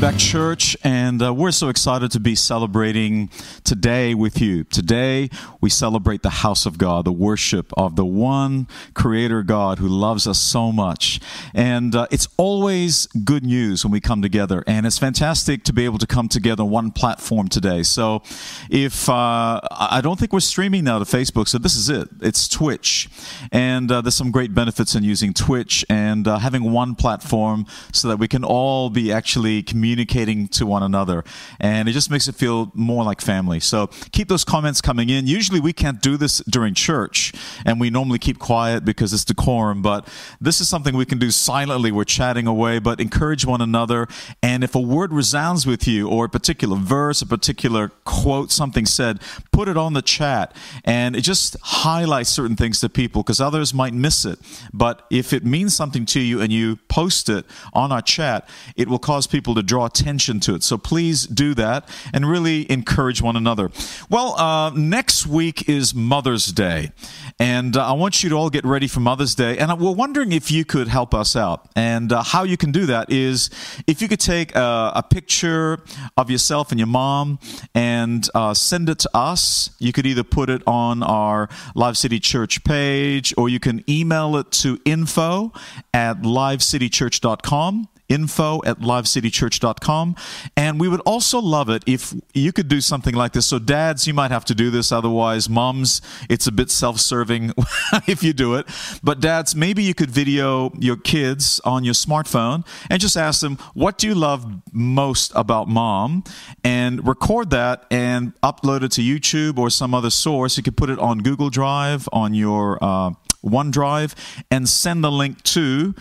[0.00, 3.30] Back, church, and uh, we're so excited to be celebrating
[3.64, 4.62] today with you.
[4.62, 5.28] Today,
[5.60, 10.28] we celebrate the house of God, the worship of the one Creator God who loves
[10.28, 11.18] us so much.
[11.52, 15.84] And uh, it's always good news when we come together, and it's fantastic to be
[15.84, 17.82] able to come together on one platform today.
[17.82, 18.22] So,
[18.70, 22.08] if uh, I don't think we're streaming now to Facebook, so this is it.
[22.20, 23.08] It's Twitch,
[23.50, 28.06] and uh, there's some great benefits in using Twitch and uh, having one platform so
[28.06, 31.24] that we can all be actually communicating to one another.
[31.60, 33.60] And it just makes it feel more like family.
[33.60, 35.26] So keep those comments coming in.
[35.26, 37.32] Usually we can't do this during church,
[37.64, 40.08] and we normally keep quiet because it's decorum, but
[40.40, 41.92] this is something we can do silently.
[41.92, 44.08] We're chatting away, but encourage one another.
[44.42, 48.86] And if a word resounds with you, or a particular verse, a particular quote, something
[48.86, 49.20] said,
[49.52, 50.54] put it on the chat.
[50.84, 54.38] And it just highlights certain things to people because others might miss it.
[54.72, 58.88] But if it means something to you and you post it on our chat, it
[58.88, 60.62] will cause people to draw attention to it.
[60.62, 63.70] So please do that and really encourage one another.
[64.08, 66.92] Well, uh, next week is Mother's Day,
[67.38, 69.58] and uh, I want you to all get ready for Mother's Day.
[69.58, 71.68] And we're wondering if you could help us out.
[71.76, 73.50] And uh, how you can do that is
[73.86, 75.78] if you could take a, a picture
[76.16, 77.38] of yourself and your mom
[77.74, 79.70] and uh, send it to us.
[79.78, 84.36] You could either put it on our Live City Church page or you can email
[84.36, 85.52] it to info
[85.92, 90.16] at livecitychurch.com info at livecitychurch.com.
[90.56, 93.46] And we would also love it if you could do something like this.
[93.46, 94.90] So, dads, you might have to do this.
[94.92, 97.52] Otherwise, moms, it's a bit self serving
[98.06, 98.66] if you do it.
[99.02, 103.56] But, dads, maybe you could video your kids on your smartphone and just ask them,
[103.74, 106.24] What do you love most about mom?
[106.64, 110.56] And record that and upload it to YouTube or some other source.
[110.56, 113.10] You could put it on Google Drive, on your uh,
[113.44, 114.14] OneDrive,
[114.50, 115.94] and send the link to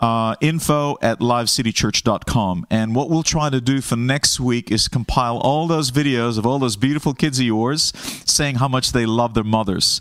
[0.00, 2.66] uh, info at livecitychurch.com.
[2.70, 6.46] And what we'll try to do for next week is compile all those videos of
[6.46, 7.92] all those beautiful kids of yours
[8.24, 10.00] saying how much they love their mothers.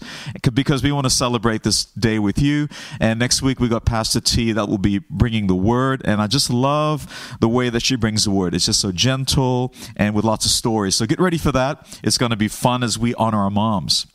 [0.54, 2.68] Because we want to celebrate this day with you.
[3.00, 6.02] And next week we got Pastor T that will be bringing the word.
[6.06, 8.54] And I just love the way that she brings the word.
[8.54, 10.96] It's just so gentle and with lots of stories.
[10.96, 12.00] So get ready for that.
[12.04, 14.08] It's going to be fun as we honor our moms.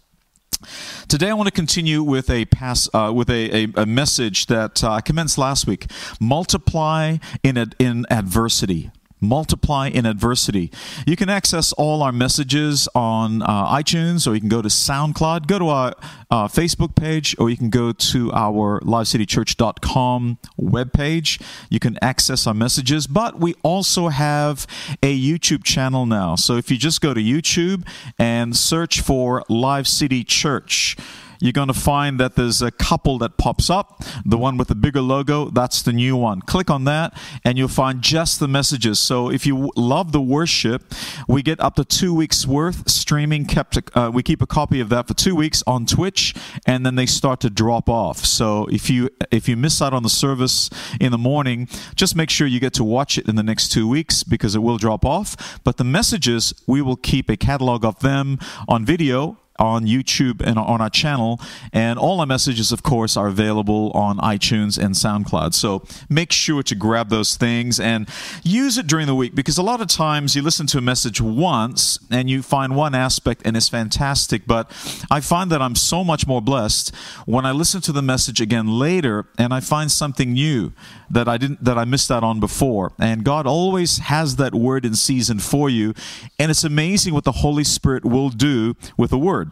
[1.09, 4.83] Today, I want to continue with a pass uh, with a, a, a, message that
[4.83, 5.91] uh, I commenced last week.
[6.21, 8.91] Multiply in ad, in adversity
[9.25, 10.71] multiply in adversity.
[11.07, 15.47] You can access all our messages on uh, iTunes, or you can go to SoundCloud,
[15.47, 15.95] go to our
[16.31, 21.43] uh, Facebook page, or you can go to our livecitychurch.com webpage.
[21.71, 24.67] You can access our messages, but we also have
[25.03, 26.37] a YouTube channel now.
[26.37, 27.87] So if you just go to YouTube
[28.19, 30.97] and search for Live City Church,
[31.45, 34.03] you're going to find that there's a couple that pops up.
[34.25, 36.41] The one with the bigger logo, that's the new one.
[36.41, 38.99] Click on that and you'll find just the messages.
[38.99, 40.95] So if you love the worship,
[41.29, 43.45] we get up to two weeks worth streaming.
[43.45, 46.35] Kept, uh, we keep a copy of that for two weeks on Twitch,
[46.67, 48.25] and then they start to drop off.
[48.25, 52.31] So if you if you miss out on the service in the morning, just make
[52.31, 55.05] sure you get to watch it in the next two weeks because it will drop
[55.05, 55.61] off.
[55.63, 60.59] But the messages, we will keep a catalog of them on video on YouTube and
[60.59, 61.41] on our channel.
[61.73, 65.55] And all our messages, of course, are available on iTunes and SoundCloud.
[65.55, 68.09] So make sure to grab those things and
[68.43, 71.21] use it during the week because a lot of times you listen to a message
[71.21, 74.47] once and you find one aspect and it's fantastic.
[74.47, 74.71] But
[75.11, 76.95] I find that I'm so much more blessed
[77.27, 80.73] when I listen to the message again later and I find something new
[81.11, 82.93] that I didn't that I missed out on before.
[82.99, 85.95] And God always has that word in season for you.
[86.39, 89.44] And it's amazing what the Holy Spirit will do with the word.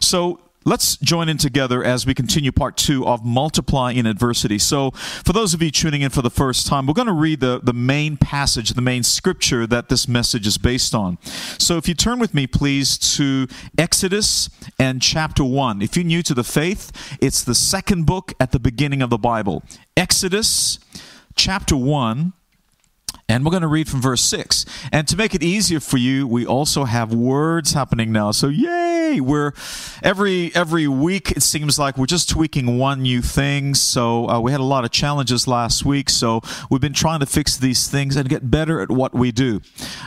[0.00, 4.58] So Let's join in together as we continue part two of Multiply in Adversity.
[4.58, 7.38] So, for those of you tuning in for the first time, we're going to read
[7.38, 11.18] the, the main passage, the main scripture that this message is based on.
[11.22, 13.46] So, if you turn with me, please, to
[13.78, 15.82] Exodus and chapter one.
[15.82, 16.90] If you're new to the faith,
[17.20, 19.62] it's the second book at the beginning of the Bible.
[19.96, 20.80] Exodus
[21.36, 22.32] chapter one
[23.28, 24.64] And we're going to read from verse 6.
[24.92, 28.30] And to make it easier for you, we also have words happening now.
[28.30, 29.20] So yay!
[29.20, 29.52] We're
[30.02, 33.74] every every week it seems like we're just tweaking one new thing.
[33.74, 36.08] So uh, we had a lot of challenges last week.
[36.08, 36.40] So
[36.70, 39.60] we've been trying to fix these things and get better at what we do.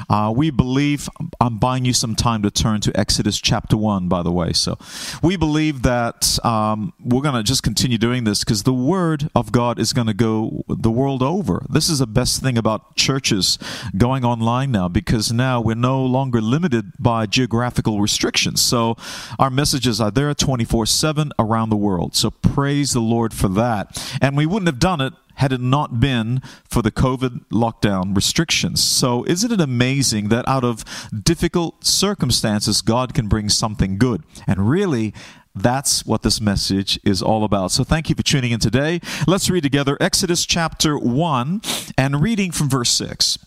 [0.10, 1.10] Uh, we believe
[1.42, 4.54] I'm buying you some time to turn to Exodus chapter 1, by the way.
[4.54, 4.78] So
[5.22, 9.52] we believe that um, we're going to just continue doing this because the word of
[9.52, 11.66] God is going to go the world over.
[11.70, 13.58] This is the best thing about church churches
[13.98, 18.62] going online now because now we're no longer limited by geographical restrictions.
[18.62, 18.98] So
[19.40, 22.16] our messages are there 24 7 around the world.
[22.16, 23.84] So praise the Lord for that.
[24.22, 28.84] And we wouldn't have done it had it not been for the COVID lockdown restrictions.
[28.84, 30.84] So, isn't it amazing that out of
[31.24, 34.22] difficult circumstances, God can bring something good?
[34.46, 35.14] And really,
[35.56, 37.72] that's what this message is all about.
[37.72, 39.02] So thank you for tuning in today.
[39.28, 41.62] Let's read together Exodus chapter 1
[41.98, 43.40] and reading from verse 6.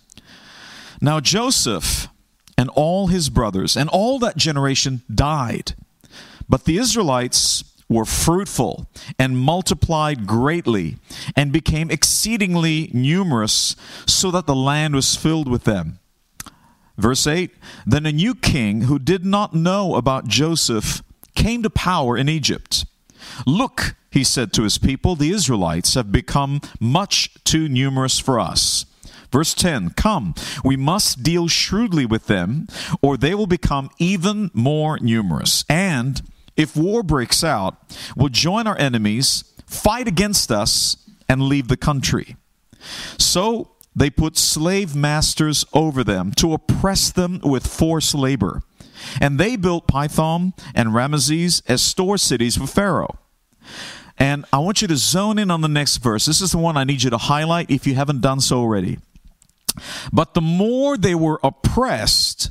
[1.01, 2.09] Now Joseph
[2.59, 5.75] and all his brothers and all that generation died,
[6.49, 8.89] but the Israelites were fruitful
[9.19, 10.97] and multiplied greatly
[11.37, 13.77] and became exceedingly numerous,
[14.07, 15.99] so that the land was filled with them.
[16.97, 17.51] Verse 8
[17.87, 21.03] Then a new king who did not know about Joseph
[21.35, 22.85] came to power in Egypt.
[23.47, 28.85] Look, he said to his people, the Israelites have become much too numerous for us.
[29.31, 32.69] Verse 10 Come, we must deal shrewdly with them,
[33.01, 35.65] or they will become even more numerous.
[35.69, 36.21] And
[36.57, 37.77] if war breaks out,
[38.15, 40.97] we'll join our enemies, fight against us,
[41.29, 42.37] and leave the country.
[43.19, 48.63] So they put slave masters over them to oppress them with forced labor.
[49.21, 53.19] And they built Pithom and Ramesses as store cities for Pharaoh.
[54.19, 56.27] And I want you to zone in on the next verse.
[56.27, 58.99] This is the one I need you to highlight if you haven't done so already.
[60.13, 62.51] But the more they were oppressed,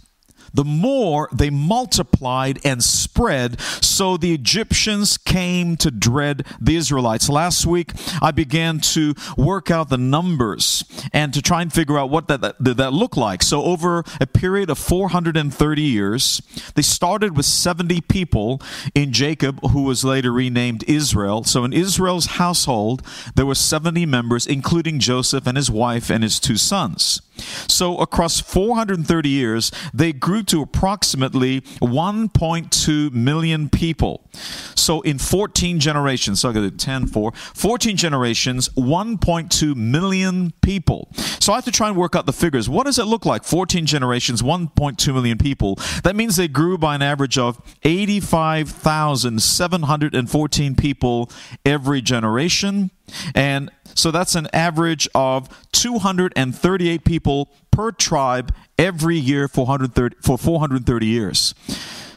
[0.54, 3.60] the more they multiplied and spread.
[3.82, 7.30] So the Egyptians came to dread the Israelites.
[7.30, 10.84] Last week, I began to work out the numbers
[11.14, 13.44] and to try and figure out what that, that, that looked like.
[13.44, 16.42] So over a period of 430 years,
[16.76, 18.62] they started with 70 people
[18.94, 21.44] in Jacob, who was later renamed Israel.
[21.44, 23.02] So in Israel's household,
[23.36, 27.22] there were 70 members, including Joseph and his wife and his two sons.
[27.68, 34.30] So across 430 years, they grew to approximately 1.2 million people.
[34.76, 41.10] So in 14 generations, so I got 10, 4, 14 generations, 1.2 million people.
[41.40, 42.70] So I have to try and work out the figures.
[42.70, 43.44] What does it look like?
[43.44, 45.76] 14 generations, 1.2 million people.
[46.04, 51.32] That means they grew by an average of 85,714 people
[51.66, 52.92] every generation.
[53.36, 60.38] And so that's an average of 238 people per tribe every year for 430, for
[60.38, 61.54] 430 years.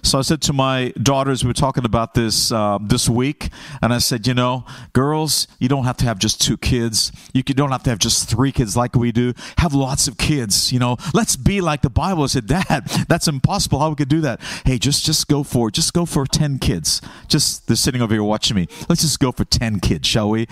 [0.05, 3.49] So I said to my daughters, we were talking about this uh, this week,
[3.81, 7.11] and I said, you know, girls, you don't have to have just two kids.
[7.33, 9.33] You don't have to have just three kids like we do.
[9.59, 10.71] Have lots of kids.
[10.71, 12.25] You know, let's be like the Bible.
[12.25, 13.79] I said, Dad, that's impossible.
[13.79, 14.43] How we could do that?
[14.67, 17.01] Hey, just just go for just go for ten kids.
[17.27, 18.69] Just they're sitting over here watching me.
[18.91, 20.47] Let's just go for ten kids, shall we?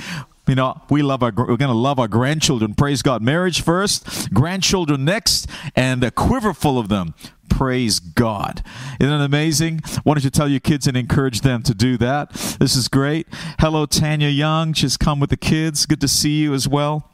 [0.49, 2.75] You know, we love our we're going to love our grandchildren.
[2.75, 3.23] Praise God.
[3.23, 7.15] Marriage first, grandchildren next, and a quiver full of them.
[7.49, 8.65] Praise God.
[8.99, 9.83] Isn't it amazing?
[10.03, 12.31] Why don't you tell your kids and encourage them to do that?
[12.59, 13.29] This is great.
[13.61, 14.73] Hello, Tanya Young.
[14.73, 15.87] She's come with the kids.
[15.87, 17.08] Good to see you as well.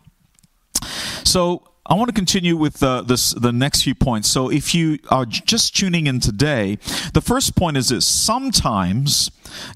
[1.25, 4.29] So, I want to continue with uh, this, the next few points.
[4.29, 6.79] So, if you are just tuning in today,
[7.15, 9.31] the first point is this sometimes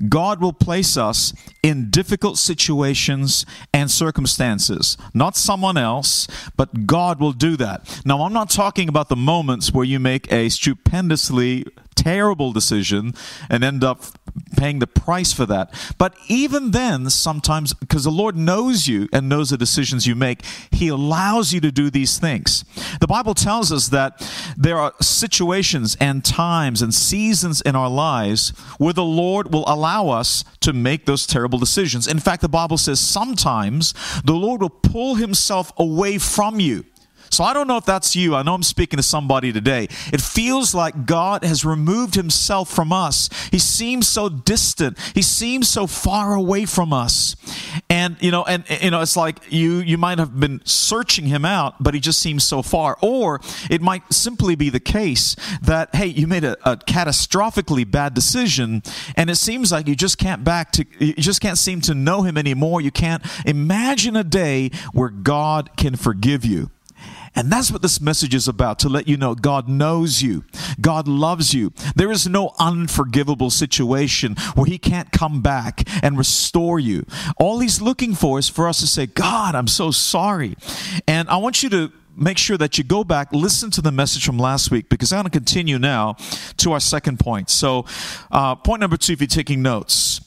[0.08, 4.96] God will place us in difficult situations and circumstances.
[5.14, 6.26] Not someone else,
[6.56, 8.02] but God will do that.
[8.04, 13.14] Now, I'm not talking about the moments where you make a stupendously terrible decision
[13.48, 14.02] and end up
[14.56, 15.72] paying the price for that.
[15.98, 20.42] But even then, sometimes, because the Lord knows you and knows the decisions you make,
[20.70, 22.64] He allows you to do these things.
[23.00, 24.20] The Bible tells us that
[24.56, 30.08] there are situations and times and seasons in our lives where the Lord will allow
[30.08, 32.06] us to make those terrible decisions.
[32.06, 36.84] In fact, the Bible says sometimes the Lord will pull Himself away from you.
[37.32, 38.34] So I don't know if that's you.
[38.34, 39.84] I know I'm speaking to somebody today.
[40.12, 43.30] It feels like God has removed himself from us.
[43.50, 44.98] He seems so distant.
[45.14, 47.34] He seems so far away from us.
[47.88, 51.46] And you know, and you know, it's like you you might have been searching him
[51.46, 52.98] out, but he just seems so far.
[53.00, 58.12] Or it might simply be the case that hey, you made a, a catastrophically bad
[58.12, 58.82] decision,
[59.16, 62.24] and it seems like you just can't back to you just can't seem to know
[62.24, 62.82] him anymore.
[62.82, 66.70] You can't imagine a day where God can forgive you.
[67.34, 70.44] And that's what this message is about to let you know God knows you.
[70.80, 71.72] God loves you.
[71.96, 77.06] There is no unforgivable situation where He can't come back and restore you.
[77.38, 80.56] All He's looking for is for us to say, God, I'm so sorry.
[81.06, 84.26] And I want you to make sure that you go back, listen to the message
[84.26, 86.16] from last week, because I'm going to continue now
[86.58, 87.48] to our second point.
[87.48, 87.86] So,
[88.30, 90.20] uh, point number two, if you're taking notes,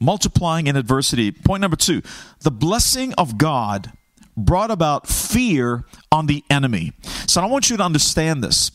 [0.00, 1.30] multiplying in adversity.
[1.30, 2.02] Point number two,
[2.40, 3.92] the blessing of God
[4.36, 6.92] brought about fear on the enemy.
[7.26, 8.70] So I want you to understand this.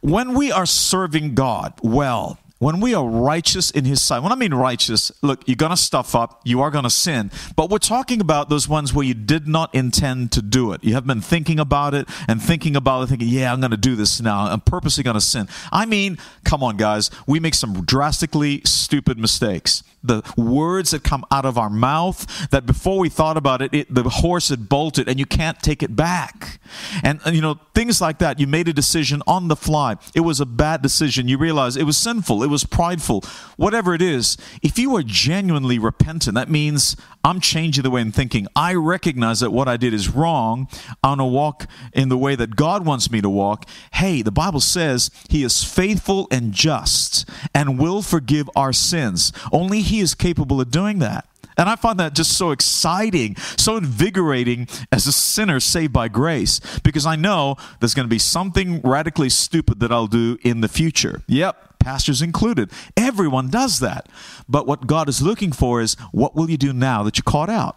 [0.00, 4.34] When we are serving God well, when we are righteous in his sight when i
[4.34, 8.48] mean righteous look you're gonna stuff up you are gonna sin but we're talking about
[8.48, 10.82] those ones where you did not intend to do it.
[10.82, 13.96] You have been thinking about it and thinking about it thinking yeah i'm gonna do
[13.96, 14.46] this now.
[14.46, 15.48] I'm purposely gonna sin.
[15.72, 19.82] I mean come on guys we make some drastically stupid mistakes.
[20.02, 23.92] The words that come out of our mouth that before we thought about it, it,
[23.92, 26.60] the horse had bolted and you can't take it back.
[27.02, 29.96] And, and you know things like that you made a decision on the fly.
[30.14, 31.26] It was a bad decision.
[31.28, 33.22] You realize it was sinful it was prideful,
[33.56, 38.12] whatever it is, if you are genuinely repentant, that means I'm changing the way I'm
[38.12, 38.46] thinking.
[38.54, 40.68] I recognize that what I did is wrong.
[41.02, 43.68] I want to walk in the way that God wants me to walk.
[43.94, 49.32] Hey, the Bible says He is faithful and just and will forgive our sins.
[49.52, 51.26] Only He is capable of doing that.
[51.56, 56.60] And I find that just so exciting, so invigorating as a sinner saved by grace,
[56.84, 60.68] because I know there's going to be something radically stupid that I'll do in the
[60.68, 61.22] future.
[61.26, 62.70] Yep, pastors included.
[62.96, 64.08] Everyone does that.
[64.48, 67.50] But what God is looking for is what will you do now that you're caught
[67.50, 67.76] out?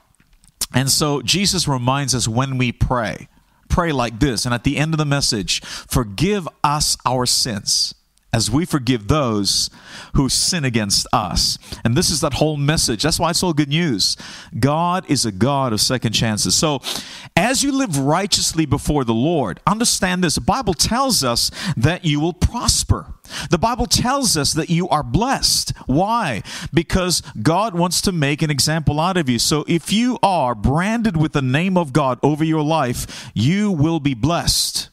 [0.73, 3.27] And so Jesus reminds us when we pray,
[3.69, 4.45] pray like this.
[4.45, 7.95] And at the end of the message, forgive us our sins
[8.31, 9.69] as we forgive those
[10.13, 11.57] who sin against us.
[11.83, 13.01] And this is that whole message.
[13.01, 14.15] That's why it's all good news.
[14.59, 16.53] God is a God of second chances.
[16.55, 16.81] So,
[17.35, 20.35] as you live righteously before the Lord, understand this.
[20.35, 23.13] The Bible tells us that you will prosper.
[23.49, 25.73] The Bible tells us that you are blessed.
[25.87, 26.43] Why?
[26.73, 29.39] Because God wants to make an example out of you.
[29.39, 33.99] So, if you are branded with the name of God over your life, you will
[33.99, 34.88] be blessed.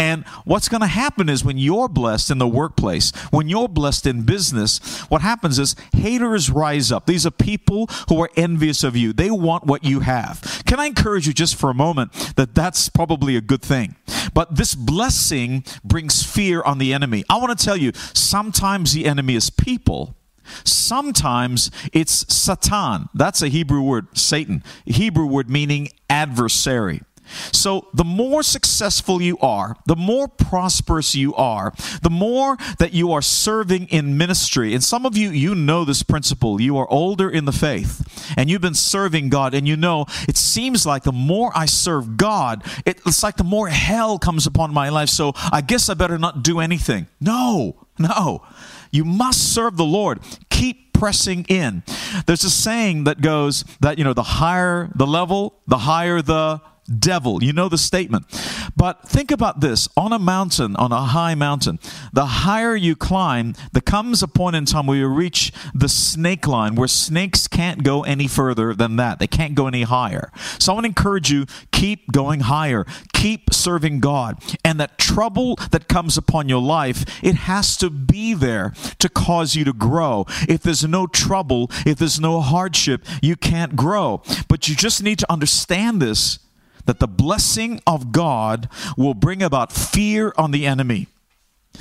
[0.00, 4.06] And what's going to happen is when you're blessed in the workplace, when you're blessed
[4.06, 4.78] in business,
[5.10, 7.04] what happens is haters rise up.
[7.04, 9.12] These are people who are envious of you.
[9.12, 10.62] They want what you have.
[10.64, 13.94] Can I encourage you just for a moment that that's probably a good thing?
[14.32, 17.22] But this blessing brings fear on the enemy.
[17.28, 20.16] I want to tell you, sometimes the enemy is people.
[20.64, 23.10] Sometimes it's Satan.
[23.12, 24.64] That's a Hebrew word, Satan.
[24.86, 27.02] Hebrew word meaning adversary.
[27.52, 31.72] So, the more successful you are, the more prosperous you are,
[32.02, 34.74] the more that you are serving in ministry.
[34.74, 36.60] And some of you, you know this principle.
[36.60, 40.36] You are older in the faith and you've been serving God, and you know it
[40.36, 44.88] seems like the more I serve God, it's like the more hell comes upon my
[44.88, 45.08] life.
[45.08, 47.06] So, I guess I better not do anything.
[47.20, 48.42] No, no.
[48.90, 50.20] You must serve the Lord.
[50.50, 51.82] Keep pressing in.
[52.26, 56.60] There's a saying that goes that, you know, the higher the level, the higher the
[56.98, 57.42] devil.
[57.42, 58.26] You know the statement.
[58.76, 61.78] But think about this on a mountain, on a high mountain,
[62.12, 66.46] the higher you climb, there comes a point in time where you reach the snake
[66.46, 69.18] line where snakes can't go any further than that.
[69.18, 70.32] They can't go any higher.
[70.58, 74.42] So I want to encourage you keep going higher, keep serving God.
[74.64, 79.54] And that trouble that comes upon your life, it has to be there to cause
[79.54, 80.26] you to grow.
[80.48, 84.22] If there's no trouble, if there's no hardship, you can't grow.
[84.48, 86.38] But you just need to understand this
[86.90, 91.06] that the blessing of God will bring about fear on the enemy.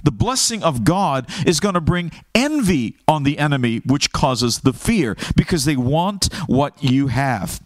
[0.04, 4.72] The blessing of God is going to bring envy on the enemy, which causes the
[4.72, 7.60] fear because they want what you have.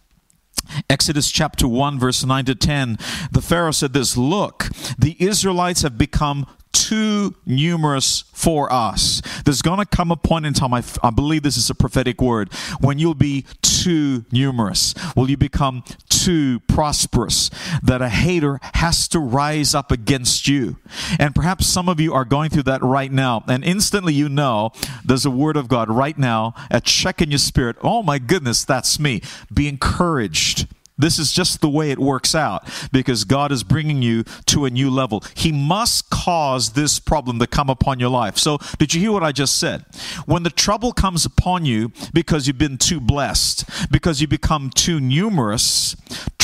[0.90, 2.98] Exodus chapter 1, verse 9 to 10,
[3.34, 9.22] the Pharaoh said this Look, the Israelites have become too numerous for us.
[9.46, 12.22] There's going to come a point in time, I, I believe this is a prophetic
[12.22, 14.94] word, when you'll be too numerous.
[15.16, 15.84] Will you become
[16.24, 17.50] too prosperous
[17.82, 20.78] that a hater has to rise up against you?
[21.20, 23.44] And perhaps some of you are going through that right now.
[23.48, 24.72] And instantly you know
[25.04, 27.76] there's a word of God right now, a check in your spirit.
[27.82, 29.22] Oh my goodness, that's me.
[29.54, 34.24] Be encouraged this is just the way it works out because God is bringing you
[34.48, 35.24] to a new level.
[35.36, 38.38] He must cause this problem to come upon your life.
[38.38, 39.86] So, did you hear what I just said?
[40.26, 45.00] When the trouble comes upon you because you've been too blessed, because you become too
[45.00, 45.96] numerous,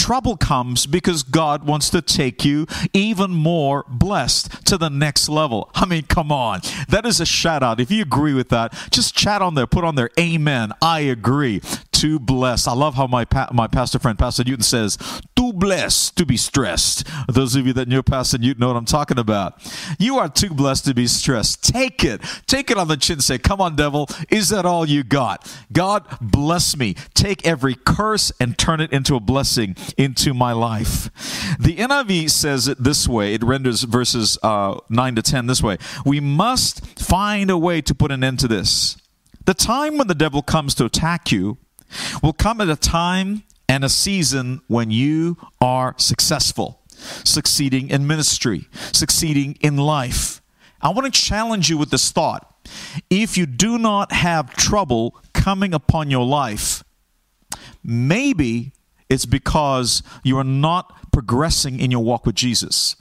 [0.10, 5.70] trouble comes because God wants to take you even more blessed to the next level.
[5.76, 6.62] I mean, come on.
[6.88, 7.80] That is a shout out.
[7.80, 10.72] If you agree with that, just chat on there, put on there, Amen.
[10.82, 11.62] I agree
[12.00, 12.66] too blessed.
[12.68, 14.98] I love how my pa- my pastor friend Pastor Newton says,
[15.36, 17.06] "Too blessed to be stressed.
[17.28, 19.62] Those of you that know Pastor Newton know what I'm talking about.
[20.00, 21.62] You are too blessed to be stressed.
[21.62, 22.22] Take it.
[22.48, 23.20] Take it on the chin.
[23.20, 24.08] Say, come on, devil.
[24.30, 25.46] Is that all you got?
[25.74, 26.96] God bless me.
[27.14, 31.10] Take every curse and turn it into a blessing into my life.
[31.60, 33.34] The NIV says it this way.
[33.34, 35.78] It renders verses uh, 9 to 10 this way.
[36.06, 38.96] We must find a way to put an end to this.
[39.46, 41.58] The time when the devil comes to attack you
[42.22, 46.82] will come at a time and a season when you are successful,
[47.24, 50.42] succeeding in ministry, succeeding in life.
[50.82, 52.46] I want to challenge you with this thought.
[53.10, 56.84] If you do not have trouble coming upon your life,
[57.84, 58.74] maybe
[59.10, 62.96] it's because you are not progressing in your walk with Jesus.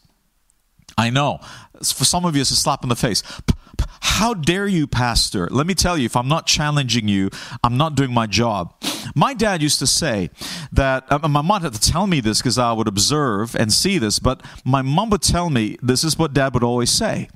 [0.97, 1.41] I know.
[1.85, 3.23] For some of you, it's a slap in the face.
[4.01, 5.49] How dare you, Pastor?
[5.51, 7.31] Let me tell you, if I'm not challenging you,
[7.63, 8.75] I'm not doing my job.
[9.15, 10.31] My dad used to say
[10.73, 13.99] that, uh, my mom had to tell me this because I would observe and see
[13.99, 17.29] this, but my mom would tell me this is what dad would always say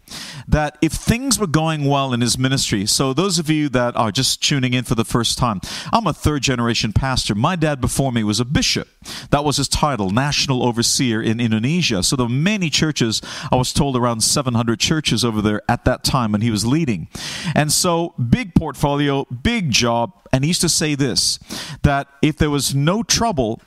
[0.49, 4.11] that if things were going well in his ministry, so those of you that are
[4.11, 5.61] just tuning in for the first time,
[5.93, 7.35] I'm a third generation pastor.
[7.35, 8.89] My dad before me was a bishop.
[9.31, 12.03] That was his title, National Overseer in Indonesia.
[12.03, 13.21] So there were many churches,
[13.51, 17.09] I was told around 700 churches over there at that time when he was leading.
[17.55, 20.13] And so, big portfolio, big job.
[20.33, 21.39] And he used to say this
[21.83, 23.61] that if there was no trouble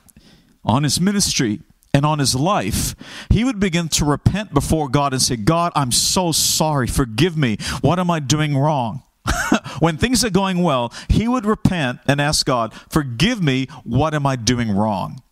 [0.64, 1.60] on his ministry,
[1.96, 2.94] and on his life,
[3.30, 6.86] he would begin to repent before God and say, God, I'm so sorry.
[6.86, 7.56] Forgive me.
[7.80, 9.02] What am I doing wrong?
[9.78, 13.66] when things are going well, he would repent and ask God, Forgive me.
[13.84, 15.22] What am I doing wrong?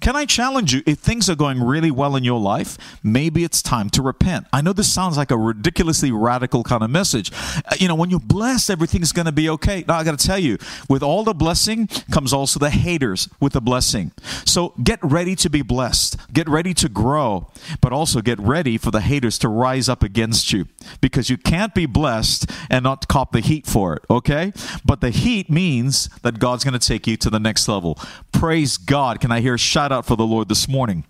[0.00, 0.82] Can I challenge you?
[0.86, 4.46] If things are going really well in your life, maybe it's time to repent.
[4.50, 7.30] I know this sounds like a ridiculously radical kind of message.
[7.34, 9.84] Uh, you know, when you're blessed, everything's going to be okay.
[9.86, 10.56] Now, I got to tell you,
[10.88, 14.12] with all the blessing comes also the haters with the blessing.
[14.46, 17.50] So get ready to be blessed, get ready to grow,
[17.82, 20.66] but also get ready for the haters to rise up against you
[21.02, 24.54] because you can't be blessed and not cop the heat for it, okay?
[24.82, 27.98] But the heat means that God's going to take you to the next level.
[28.32, 29.20] Praise God.
[29.20, 29.89] Can I hear a shout?
[29.90, 31.04] Shout out for the Lord this morning.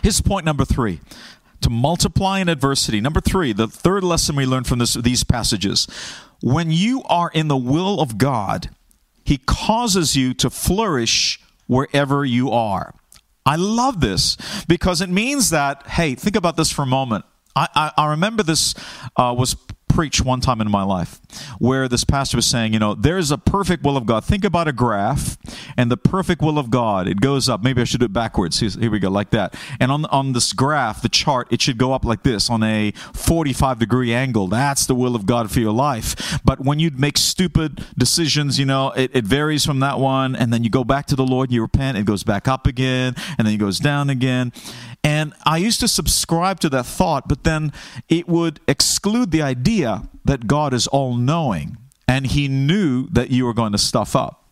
[0.00, 1.00] His point number three
[1.60, 3.00] to multiply in adversity.
[3.00, 5.88] Number three, the third lesson we learned from this, these passages.
[6.40, 8.70] When you are in the will of God,
[9.24, 12.94] He causes you to flourish wherever you are.
[13.44, 14.36] I love this
[14.68, 17.24] because it means that, hey, think about this for a moment.
[17.56, 18.76] I, I, I remember this
[19.16, 19.56] uh, was
[19.98, 21.20] preached one time in my life
[21.58, 24.24] where this pastor was saying, you know, there's a perfect will of God.
[24.24, 25.36] Think about a graph
[25.76, 27.08] and the perfect will of God.
[27.08, 27.64] It goes up.
[27.64, 28.60] Maybe I should do it backwards.
[28.60, 29.56] Here we go, like that.
[29.80, 32.92] And on, on this graph, the chart, it should go up like this on a
[33.12, 34.46] 45 degree angle.
[34.46, 36.38] That's the will of God for your life.
[36.44, 40.36] But when you make stupid decisions, you know, it, it varies from that one.
[40.36, 43.16] And then you go back to the Lord, you repent, it goes back up again,
[43.36, 44.52] and then it goes down again.
[45.04, 47.72] And I used to subscribe to that thought, but then
[48.08, 53.44] it would exclude the idea that God is all knowing and he knew that you
[53.44, 54.50] were going to stuff up.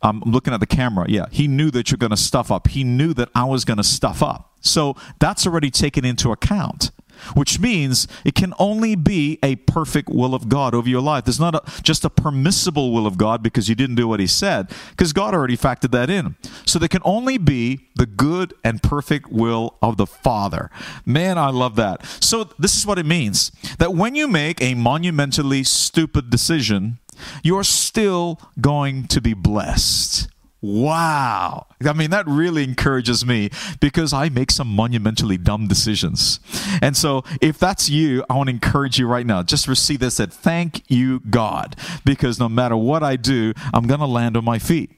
[0.00, 1.06] I'm looking at the camera.
[1.08, 2.68] Yeah, he knew that you're going to stuff up.
[2.68, 4.52] He knew that I was going to stuff up.
[4.60, 6.90] So that's already taken into account
[7.34, 11.24] which means it can only be a perfect will of God over your life.
[11.24, 14.26] There's not a, just a permissible will of God because you didn't do what He
[14.26, 16.36] said, because God already factored that in.
[16.66, 20.70] So there can only be the good and perfect will of the Father.
[21.04, 22.04] Man, I love that.
[22.20, 26.98] So this is what it means that when you make a monumentally stupid decision,
[27.42, 30.28] you're still going to be blessed.
[30.62, 31.66] Wow.
[31.84, 36.38] I mean, that really encourages me because I make some monumentally dumb decisions.
[36.80, 39.42] And so, if that's you, I want to encourage you right now.
[39.42, 44.00] Just receive this that thank you, God, because no matter what I do, I'm going
[44.00, 44.92] to land on my feet.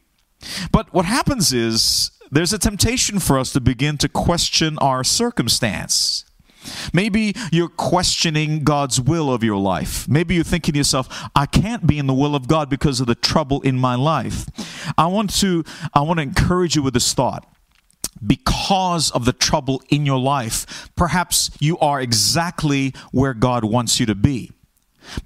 [0.71, 6.27] But what happens is there's a temptation for us to begin to question our circumstance.
[6.93, 10.09] Maybe you're questioning God's will of your life.
[10.09, 13.07] Maybe you're thinking to yourself, I can't be in the will of God because of
[13.07, 14.47] the trouble in my life.
[14.97, 17.47] I want to I want to encourage you with this thought
[18.25, 24.07] because of the trouble in your life, perhaps you are exactly where God wants you
[24.07, 24.53] to be.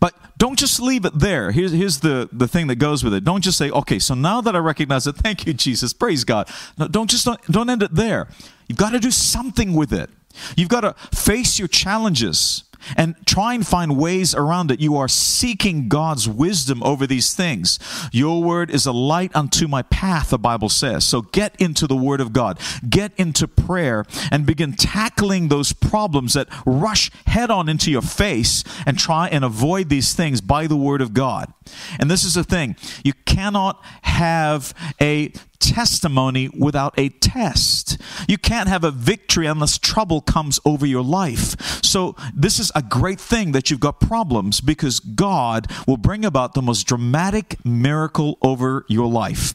[0.01, 1.53] But don't just leave it there.
[1.53, 3.24] Here's, here's the, the thing that goes with it.
[3.24, 6.48] Don't just say, okay, so now that I recognize it, thank you, Jesus, praise God.
[6.77, 8.29] No, don't just don't, don't end it there.
[8.68, 10.11] You've got to do something with it.
[10.57, 12.64] You've got to face your challenges
[12.96, 14.81] and try and find ways around it.
[14.81, 17.79] You are seeking God's wisdom over these things.
[18.12, 21.05] Your word is a light unto my path, the Bible says.
[21.05, 26.35] So get into the word of God, get into prayer, and begin tackling those problems
[26.35, 30.77] that rush head on into your face and try and avoid these things by the
[30.77, 31.53] word of God.
[31.98, 37.99] And this is the thing you cannot have a testimony without a test.
[38.29, 41.83] You can't have a victory unless trouble comes over your life.
[41.85, 46.55] So, this is a great thing that you've got problems because God will bring about
[46.55, 49.55] the most dramatic miracle over your life.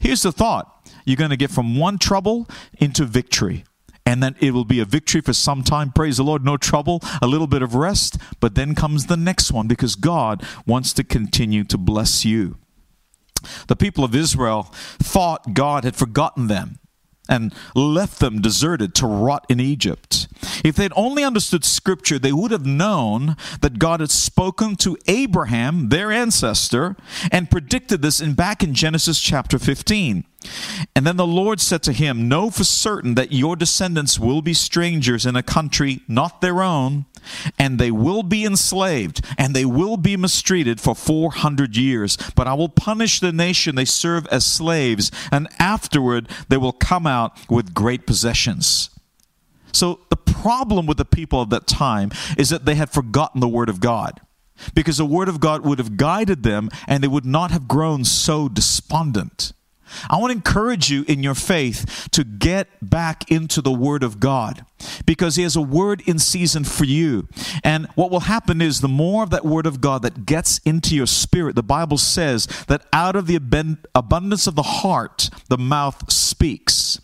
[0.00, 0.70] Here's the thought
[1.04, 3.64] you're going to get from one trouble into victory.
[4.06, 5.90] And then it will be a victory for some time.
[5.90, 6.44] Praise the Lord.
[6.44, 8.18] No trouble, a little bit of rest.
[8.38, 12.58] But then comes the next one because God wants to continue to bless you.
[13.68, 14.64] The people of Israel
[14.98, 16.78] thought God had forgotten them
[17.28, 20.28] and left them deserted to rot in Egypt.
[20.62, 25.88] If they'd only understood Scripture, they would have known that God had spoken to Abraham,
[25.88, 26.96] their ancestor,
[27.32, 30.24] and predicted this in back in Genesis chapter 15.
[30.96, 34.54] And then the Lord said to him, Know for certain that your descendants will be
[34.54, 37.06] strangers in a country not their own,
[37.58, 42.16] and they will be enslaved, and they will be mistreated for 400 years.
[42.36, 47.08] But I will punish the nation they serve as slaves, and afterward they will come
[47.08, 48.90] out with great possessions.
[49.72, 53.48] So the problem with the people of that time is that they had forgotten the
[53.48, 54.20] Word of God.
[54.72, 58.04] Because the Word of God would have guided them, and they would not have grown
[58.04, 59.52] so despondent.
[60.08, 64.20] I want to encourage you in your faith to get back into the Word of
[64.20, 64.64] God
[65.06, 67.28] because He has a word in season for you.
[67.62, 70.94] And what will happen is the more of that Word of God that gets into
[70.94, 73.36] your spirit, the Bible says that out of the
[73.94, 77.00] abundance of the heart, the mouth speaks.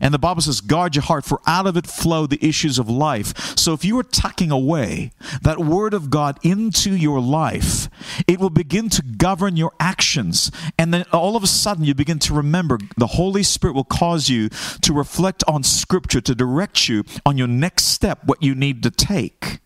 [0.00, 2.88] And the Bible says, guard your heart, for out of it flow the issues of
[2.88, 3.56] life.
[3.58, 7.88] So if you are tucking away that word of God into your life,
[8.26, 10.50] it will begin to govern your actions.
[10.78, 14.28] And then all of a sudden, you begin to remember the Holy Spirit will cause
[14.28, 14.48] you
[14.82, 18.90] to reflect on Scripture, to direct you on your next step, what you need to
[18.90, 19.60] take.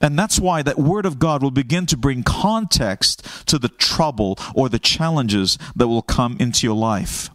[0.00, 4.38] And that's why that Word of God will begin to bring context to the trouble
[4.54, 7.30] or the challenges that will come into your life.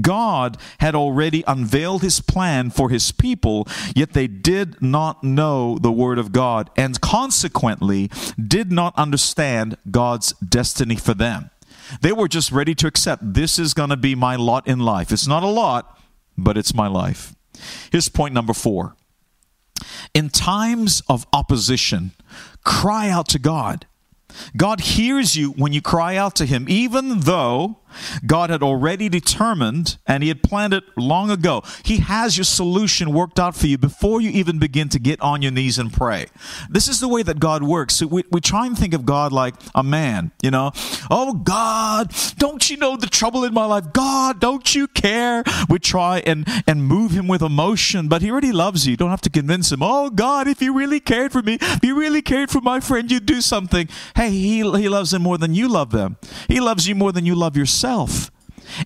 [0.00, 5.92] God had already unveiled his plan for his people, yet they did not know the
[5.92, 11.50] word of God and consequently did not understand God's destiny for them.
[12.00, 15.12] They were just ready to accept this is going to be my lot in life.
[15.12, 15.98] It's not a lot,
[16.36, 17.34] but it's my life.
[17.90, 18.96] Here's point number four.
[20.12, 22.12] In times of opposition,
[22.64, 23.86] cry out to God.
[24.56, 27.78] God hears you when you cry out to Him, even though
[28.26, 31.62] God had already determined and He had planned it long ago.
[31.84, 35.42] He has your solution worked out for you before you even begin to get on
[35.42, 36.26] your knees and pray.
[36.68, 37.94] This is the way that God works.
[37.94, 40.72] So we, we try and think of God like a man, you know.
[41.10, 43.92] Oh, God, don't you know the trouble in my life?
[43.92, 45.44] God, don't you care?
[45.68, 48.92] We try and, and move Him with emotion, but He already loves you.
[48.92, 49.82] You don't have to convince Him.
[49.82, 53.10] Oh, God, if you really cared for me, if you really cared for my friend,
[53.10, 53.88] you'd do something.
[54.16, 56.16] Hey, He, he loves them more than you love them.
[56.48, 58.30] He loves you more than you love yourself.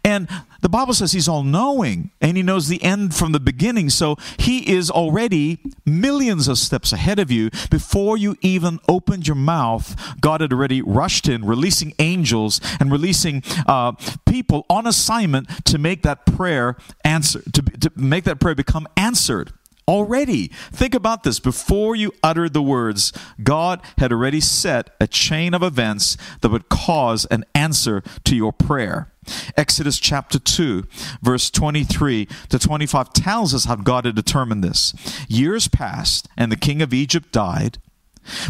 [0.05, 0.29] And
[0.61, 3.90] the Bible says he's all knowing and he knows the end from the beginning.
[3.90, 7.51] So he is already millions of steps ahead of you.
[7.70, 13.42] Before you even opened your mouth, God had already rushed in, releasing angels and releasing
[13.66, 13.92] uh,
[14.27, 19.53] people on assignment to make that prayer answer, to, to make that prayer become answered
[19.88, 20.48] already.
[20.70, 21.40] Think about this.
[21.40, 26.68] Before you uttered the words, God had already set a chain of events that would
[26.68, 29.11] cause an answer to your prayer.
[29.57, 30.85] Exodus chapter 2,
[31.22, 34.94] verse 23 to 25 tells us how God had determined this.
[35.29, 37.79] Years passed, and the king of Egypt died.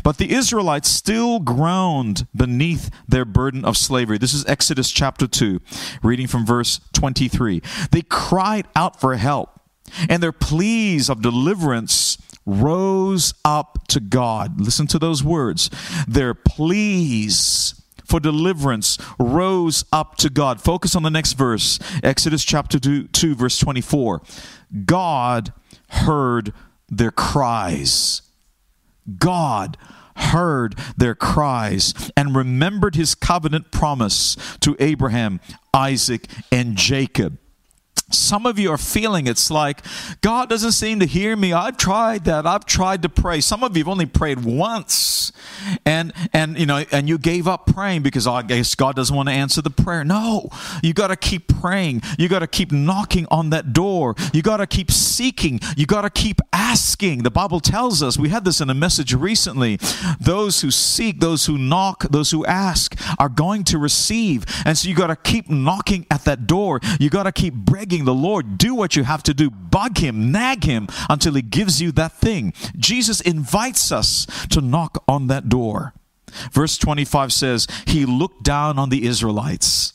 [0.02, 4.18] But the Israelites still groaned beneath their burden of slavery.
[4.18, 5.60] This is Exodus chapter 2,
[6.02, 7.62] reading from verse 23.
[7.92, 9.57] They cried out for help
[10.08, 14.60] and their pleas of deliverance rose up to God.
[14.60, 15.70] Listen to those words.
[16.06, 17.74] Their pleas
[18.04, 20.60] for deliverance rose up to God.
[20.60, 24.22] Focus on the next verse, Exodus chapter 2, 2 verse 24.
[24.86, 25.52] God
[25.90, 26.52] heard
[26.88, 28.22] their cries.
[29.18, 29.76] God
[30.16, 35.40] heard their cries and remembered his covenant promise to Abraham,
[35.72, 37.38] Isaac, and Jacob.
[38.10, 39.82] Some of you are feeling it's like
[40.22, 41.52] God doesn't seem to hear me.
[41.52, 42.46] I've tried that.
[42.46, 43.40] I've tried to pray.
[43.42, 45.30] Some of you have only prayed once,
[45.84, 49.14] and and you know, and you gave up praying because oh, I guess God doesn't
[49.14, 50.04] want to answer the prayer.
[50.04, 50.48] No,
[50.82, 52.00] you got to keep praying.
[52.18, 54.14] You got to keep knocking on that door.
[54.32, 55.60] You got to keep seeking.
[55.76, 57.24] You got to keep asking.
[57.24, 58.18] The Bible tells us.
[58.18, 59.78] We had this in a message recently.
[60.18, 64.46] Those who seek, those who knock, those who ask are going to receive.
[64.64, 66.80] And so you got to keep knocking at that door.
[66.98, 69.50] You got to keep begging the Lord, do what you have to do.
[69.50, 72.52] Bug him, nag him until he gives you that thing.
[72.76, 75.94] Jesus invites us to knock on that door.
[76.52, 79.92] Verse 25 says, He looked down on the Israelites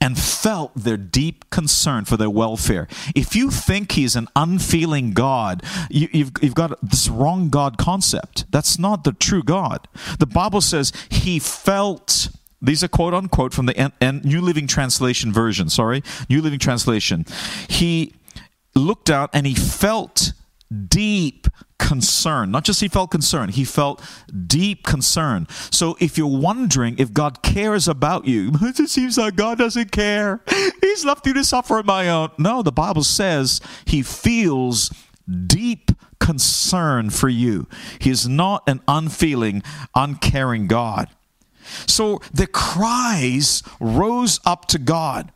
[0.00, 2.88] and felt their deep concern for their welfare.
[3.14, 8.50] If you think he's an unfeeling God, you, have you've got this wrong God concept.
[8.50, 9.88] That's not the true God.
[10.18, 12.28] The Bible says he felt.
[12.62, 15.68] These are quote unquote from the N- N- New Living Translation version.
[15.68, 17.24] Sorry, New Living Translation.
[17.68, 18.14] He
[18.74, 20.32] looked out and he felt
[20.88, 21.46] deep
[21.78, 22.50] concern.
[22.50, 24.02] Not just he felt concern, he felt
[24.46, 25.46] deep concern.
[25.70, 30.40] So if you're wondering if God cares about you, it seems like God doesn't care.
[30.80, 32.30] He's left you to suffer on my own.
[32.38, 34.92] No, the Bible says he feels
[35.46, 37.68] deep concern for you.
[37.98, 39.62] He is not an unfeeling,
[39.94, 41.08] uncaring God.
[41.86, 45.32] So the cries rose up to God.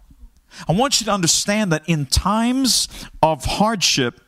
[0.68, 2.88] I want you to understand that in times
[3.22, 4.20] of hardship,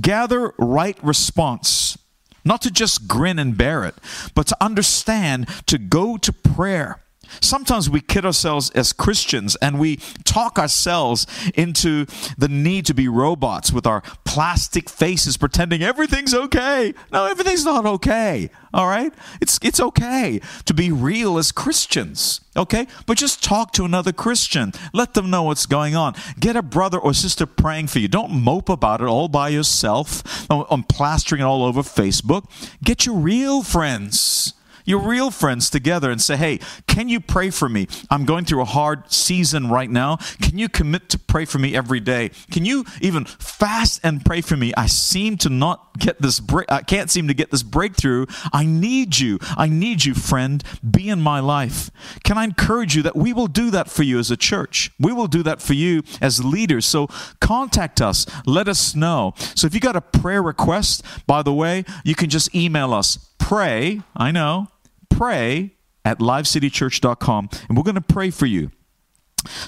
[0.00, 1.98] gather right response.
[2.44, 3.94] Not to just grin and bear it,
[4.34, 7.02] but to understand, to go to prayer
[7.40, 13.08] Sometimes we kid ourselves as Christians and we talk ourselves into the need to be
[13.08, 16.94] robots with our plastic faces pretending everything's okay.
[17.12, 18.50] No, everything's not okay.
[18.72, 19.12] All right?
[19.40, 22.40] It's it's okay to be real as Christians.
[22.56, 22.86] Okay?
[23.06, 24.72] But just talk to another Christian.
[24.92, 26.14] Let them know what's going on.
[26.38, 28.08] Get a brother or sister praying for you.
[28.08, 32.50] Don't mope about it all by yourself on plastering it all over Facebook.
[32.82, 34.54] Get your real friends
[34.88, 36.58] your real friends together and say, hey,
[36.98, 37.86] can you pray for me?
[38.10, 40.16] I'm going through a hard season right now.
[40.42, 42.32] Can you commit to pray for me every day?
[42.50, 44.74] Can you even fast and pray for me?
[44.76, 46.66] I seem to not get this break.
[46.68, 48.26] I can't seem to get this breakthrough.
[48.52, 49.38] I need you.
[49.56, 50.64] I need you, friend.
[50.90, 51.92] Be in my life.
[52.24, 54.90] Can I encourage you that we will do that for you as a church?
[54.98, 56.84] We will do that for you as leaders.
[56.84, 57.06] So
[57.40, 58.26] contact us.
[58.44, 59.34] Let us know.
[59.54, 63.18] So if you got a prayer request, by the way, you can just email us.
[63.38, 64.66] Pray, I know,
[65.08, 65.77] pray
[66.08, 68.70] at livecitychurch.com, and we're going to pray for you.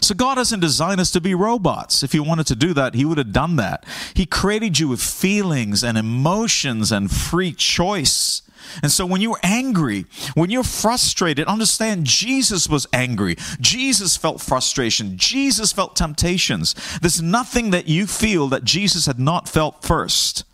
[0.00, 2.02] So, God doesn't design us to be robots.
[2.02, 3.84] If He wanted to do that, He would have done that.
[4.14, 8.42] He created you with feelings and emotions and free choice.
[8.82, 13.36] And so, when you're angry, when you're frustrated, understand Jesus was angry.
[13.60, 15.16] Jesus felt frustration.
[15.18, 16.74] Jesus felt temptations.
[17.00, 20.44] There's nothing that you feel that Jesus had not felt first.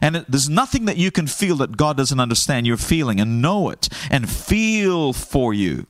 [0.00, 2.66] And it, there's nothing that you can feel that God doesn't understand.
[2.66, 5.86] You're feeling and know it and feel for you.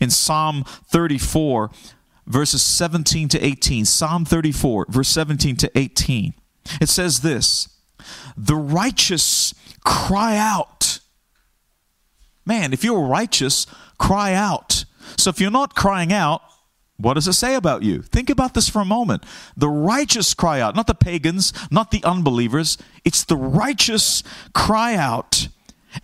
[0.00, 1.70] In Psalm 34,
[2.26, 6.34] verses 17 to 18, Psalm 34, verse 17 to 18,
[6.80, 7.68] it says this
[8.36, 9.54] The righteous
[9.84, 11.00] cry out.
[12.44, 13.66] Man, if you're righteous,
[13.98, 14.84] cry out.
[15.16, 16.42] So if you're not crying out,
[16.98, 18.02] what does it say about you?
[18.02, 19.24] Think about this for a moment.
[19.56, 22.78] The righteous cry out, not the pagans, not the unbelievers.
[23.04, 24.22] It's the righteous
[24.54, 25.48] cry out,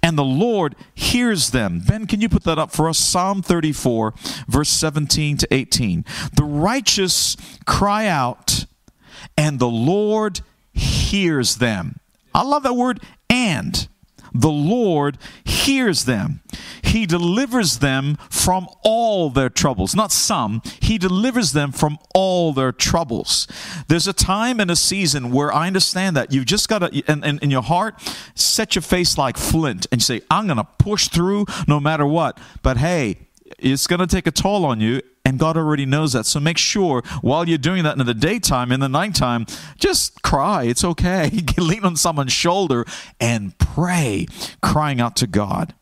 [0.03, 1.83] and the Lord hears them.
[1.87, 2.99] Ben, can you put that up for us?
[2.99, 4.13] Psalm 34,
[4.47, 6.05] verse 17 to 18.
[6.37, 8.67] The righteous cry out,
[9.37, 10.41] and the Lord
[10.73, 12.01] hears them.
[12.35, 13.01] I love that word,
[13.31, 13.89] and
[14.35, 16.41] the Lord hears them.
[16.83, 19.95] He delivers them from all their troubles.
[19.95, 23.47] Not some, He delivers them from all their troubles.
[23.89, 27.39] There's a time and a season where I understand that you've just got to, in,
[27.39, 27.95] in your heart,
[28.35, 32.39] set your face like flint and say, I'm going to push through no matter what.
[32.63, 33.29] But hey,
[33.63, 36.27] it's going to take a toll on you and God already knows that.
[36.27, 39.47] So make sure while you're doing that in the daytime, in the nighttime,
[39.79, 40.65] just cry.
[40.65, 41.31] It's okay.
[41.59, 42.85] Lean on someone's shoulder
[43.21, 44.27] and pray,
[44.63, 45.75] crying out to God.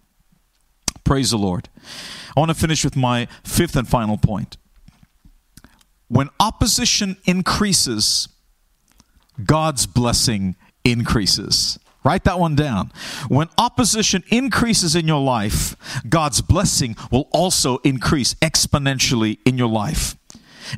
[1.04, 1.68] Praise the Lord.
[2.36, 4.56] I want to finish with my fifth and final point.
[6.08, 8.28] When opposition increases,
[9.44, 11.78] God's blessing increases.
[12.02, 12.92] Write that one down.
[13.28, 15.76] When opposition increases in your life,
[16.08, 20.16] God's blessing will also increase exponentially in your life.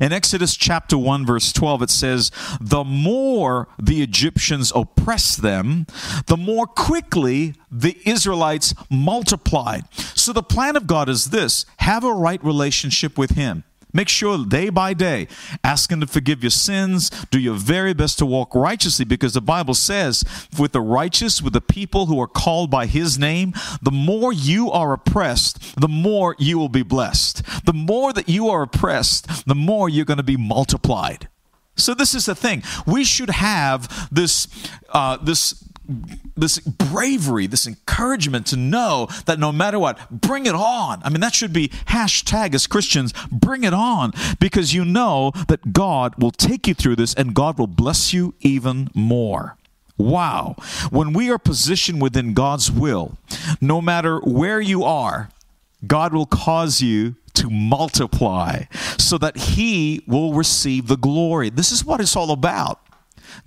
[0.01, 5.85] In Exodus chapter 1, verse 12, it says, The more the Egyptians oppressed them,
[6.25, 9.83] the more quickly the Israelites multiplied.
[9.93, 13.63] So the plan of God is this have a right relationship with Him.
[13.93, 15.27] Make sure day by day,
[15.63, 17.09] ask Him to forgive your sins.
[17.29, 20.23] Do your very best to walk righteously because the Bible says,
[20.57, 24.71] with the righteous, with the people who are called by His name, the more you
[24.71, 27.43] are oppressed, the more you will be blessed.
[27.65, 31.29] The more that you are oppressed, the more you're going to be multiplied.
[31.75, 32.63] So this is the thing.
[32.85, 34.47] We should have this
[34.89, 35.63] uh, this
[36.35, 41.01] this bravery, this encouragement to know that no matter what, bring it on.
[41.03, 45.73] I mean, that should be hashtag as Christians, bring it on, because you know that
[45.73, 49.57] God will take you through this and God will bless you even more.
[49.97, 50.55] Wow.
[50.89, 53.17] When we are positioned within God's will,
[53.61, 55.29] no matter where you are,
[55.85, 58.63] God will cause you to multiply
[58.97, 61.49] so that he will receive the glory.
[61.49, 62.79] This is what it's all about.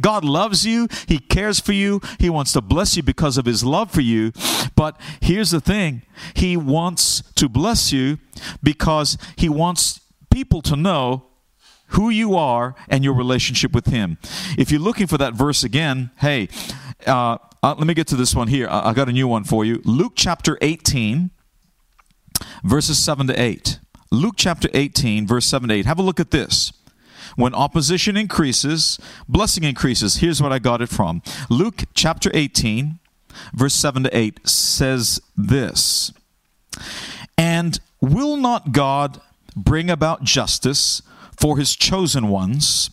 [0.01, 0.89] God loves you.
[1.07, 2.01] He cares for you.
[2.19, 4.33] He wants to bless you because of his love for you.
[4.75, 6.03] But here's the thing
[6.35, 8.19] He wants to bless you
[8.63, 11.27] because he wants people to know
[11.89, 14.19] who you are and your relationship with him.
[14.59, 16.49] If you're looking for that verse again, hey,
[17.07, 18.69] uh, uh, let me get to this one here.
[18.69, 19.81] I, I got a new one for you.
[19.85, 21.31] Luke chapter 18,
[22.65, 23.79] verses 7 to 8.
[24.11, 25.87] Luke chapter 18, verse 7 to 8.
[25.87, 26.73] Have a look at this.
[27.35, 30.17] When opposition increases, blessing increases.
[30.17, 32.99] Here's what I got it from Luke chapter 18,
[33.53, 36.13] verse 7 to 8 says this
[37.37, 39.21] And will not God
[39.57, 41.03] bring about justice
[41.37, 42.91] for his chosen ones?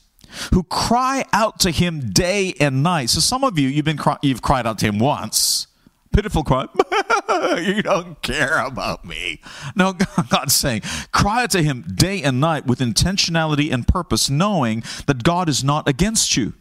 [0.51, 3.11] Who cry out to him day and night.
[3.11, 5.67] So some of you, you've been you've cried out to him once,
[6.13, 6.67] pitiful cry.
[7.57, 9.41] you don't care about me.
[9.75, 9.93] No,
[10.29, 15.49] God's saying, cry to Him day and night with intentionality and purpose, knowing that God
[15.49, 16.53] is not against you.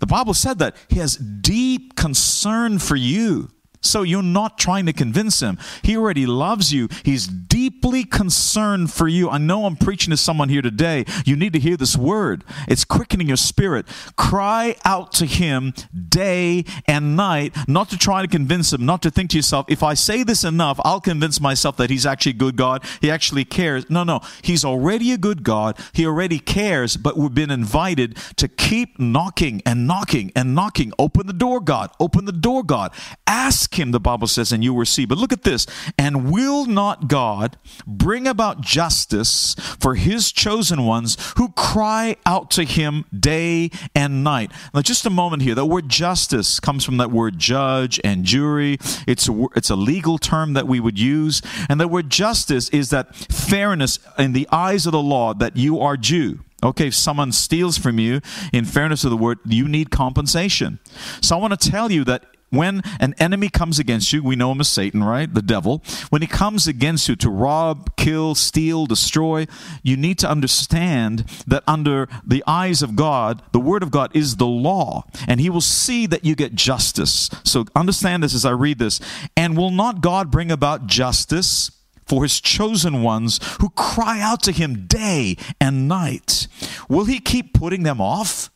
[0.00, 3.50] The Bible said that He has deep concern for you.
[3.82, 5.58] So you're not trying to convince him.
[5.82, 6.88] He already loves you.
[7.02, 9.30] He's deeply concerned for you.
[9.30, 11.04] I know I'm preaching to someone here today.
[11.24, 12.44] You need to hear this word.
[12.68, 13.86] It's quickening your spirit.
[14.16, 15.72] Cry out to him
[16.08, 19.82] day and night, not to try to convince him, not to think to yourself, if
[19.82, 22.84] I say this enough, I'll convince myself that he's actually a good God.
[23.00, 23.88] He actually cares.
[23.88, 24.20] No, no.
[24.42, 25.78] He's already a good God.
[25.92, 30.92] He already cares, but we've been invited to keep knocking and knocking and knocking.
[30.98, 31.90] Open the door, God.
[31.98, 32.92] Open the door, God.
[33.26, 35.10] Ask Ask him, the Bible says, and you will receive.
[35.10, 35.64] But look at this.
[35.96, 37.56] And will not God
[37.86, 44.50] bring about justice for his chosen ones who cry out to him day and night?
[44.74, 45.54] Now, just a moment here.
[45.54, 48.76] The word justice comes from that word judge and jury.
[49.06, 51.40] It's a, it's a legal term that we would use.
[51.68, 55.78] And the word justice is that fairness in the eyes of the law that you
[55.78, 56.40] are due.
[56.64, 58.20] Okay, if someone steals from you,
[58.52, 60.80] in fairness of the word, you need compensation.
[61.22, 64.52] So I want to tell you that when an enemy comes against you, we know
[64.52, 65.32] him as Satan, right?
[65.32, 65.82] The devil.
[66.10, 69.46] When he comes against you to rob, kill, steal, destroy,
[69.82, 74.36] you need to understand that under the eyes of God, the word of God is
[74.36, 77.30] the law, and he will see that you get justice.
[77.44, 79.00] So understand this as I read this.
[79.36, 81.70] And will not God bring about justice?
[82.06, 86.48] for his chosen ones who cry out to him day and night.
[86.88, 88.50] Will he keep putting them off?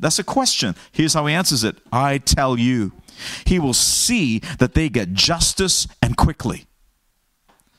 [0.00, 0.74] That's a question.
[0.90, 2.90] Here's how he answers it I tell you.
[3.44, 6.66] He will see that they get justice and quickly.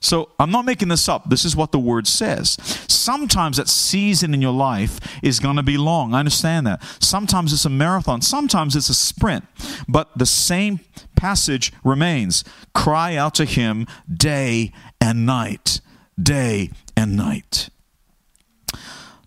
[0.01, 1.30] So I'm not making this up.
[1.30, 2.58] This is what the word says.
[2.88, 6.15] Sometimes that season in your life is going to be long.
[6.15, 6.84] I understand that.
[6.99, 9.45] Sometimes it's a marathon, sometimes it's a sprint.
[9.88, 10.80] But the same
[11.15, 15.82] passage remains cry out to him day and night,
[16.21, 17.69] day and night.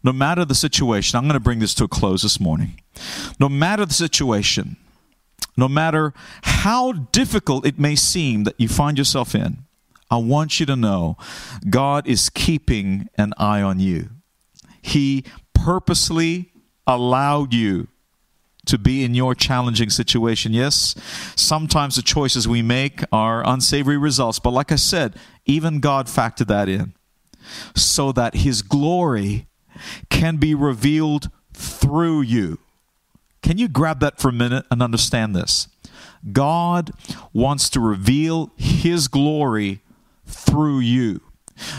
[0.02, 2.80] No matter the situation, I'm going to bring this to a close this morning.
[3.38, 4.76] No matter the situation,
[5.56, 6.12] no matter
[6.42, 9.58] how difficult it may seem that you find yourself in,
[10.10, 11.16] I want you to know
[11.68, 14.10] God is keeping an eye on you.
[14.82, 16.52] He purposely
[16.86, 17.88] allowed you
[18.66, 20.52] to be in your challenging situation.
[20.52, 20.94] Yes,
[21.36, 26.48] sometimes the choices we make are unsavory results, but like I said, even God factored
[26.48, 26.94] that in
[27.74, 29.46] so that His glory
[30.08, 32.58] can be revealed through you.
[33.44, 35.68] Can you grab that for a minute and understand this?
[36.32, 36.92] God
[37.34, 39.82] wants to reveal His glory
[40.24, 41.20] through you.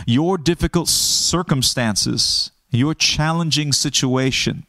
[0.06, 4.64] Your difficult circumstances, your challenging situation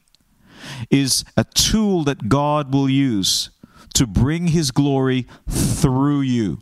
[0.90, 3.52] is a tool that God will use
[3.94, 6.60] to bring his glory through you.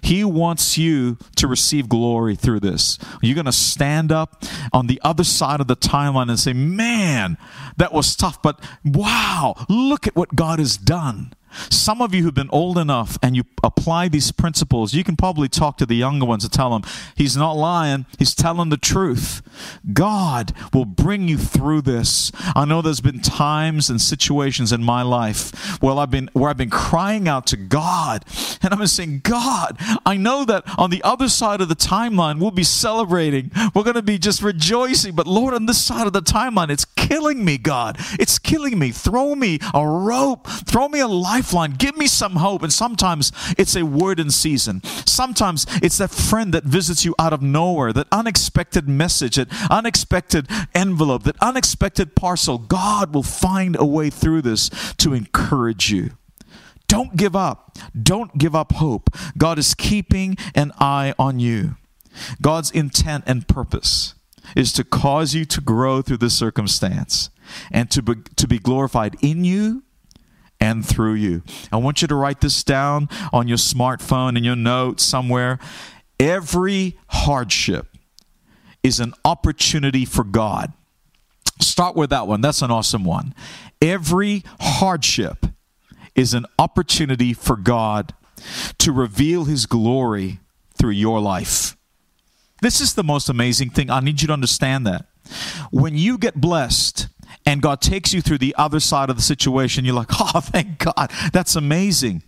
[0.00, 2.98] He wants you to receive glory through this.
[3.22, 7.36] You're going to stand up on the other side of the timeline and say, Man,
[7.76, 11.32] that was tough, but wow, look at what God has done.
[11.70, 15.48] Some of you who've been old enough and you apply these principles, you can probably
[15.48, 16.82] talk to the younger ones and tell them,
[17.14, 19.42] He's not lying, He's telling the truth.
[19.92, 22.32] God will bring you through this.
[22.54, 26.56] I know there's been times and situations in my life where I've been where I've
[26.56, 28.24] been crying out to God
[28.62, 32.50] and I'm saying, God, I know that on the other side of the timeline we'll
[32.50, 33.50] be celebrating.
[33.74, 35.14] We're gonna be just rejoicing.
[35.14, 37.96] But Lord, on this side of the timeline, it's killing me, God.
[38.18, 38.90] It's killing me.
[38.90, 41.72] Throw me a rope, throw me a life lifeline.
[41.72, 42.62] Give me some hope.
[42.62, 44.82] And sometimes it's a word in season.
[45.06, 50.48] Sometimes it's that friend that visits you out of nowhere, that unexpected message, that unexpected
[50.74, 52.58] envelope, that unexpected parcel.
[52.58, 56.10] God will find a way through this to encourage you.
[56.88, 57.78] Don't give up.
[58.00, 59.10] Don't give up hope.
[59.36, 61.76] God is keeping an eye on you.
[62.40, 64.14] God's intent and purpose
[64.54, 67.30] is to cause you to grow through this circumstance
[67.70, 69.82] and to be, to be glorified in you
[70.60, 71.42] and through you.
[71.72, 75.58] I want you to write this down on your smartphone in your notes somewhere.
[76.18, 77.88] Every hardship
[78.82, 80.72] is an opportunity for God.
[81.60, 82.40] Start with that one.
[82.40, 83.34] That's an awesome one.
[83.80, 85.46] Every hardship
[86.14, 88.14] is an opportunity for God
[88.78, 90.40] to reveal His glory
[90.78, 91.76] through your life.
[92.62, 93.90] This is the most amazing thing.
[93.90, 95.06] I need you to understand that.
[95.70, 97.08] When you get blessed,
[97.46, 100.78] and God takes you through the other side of the situation, you're like, oh, thank
[100.78, 102.24] God, that's amazing.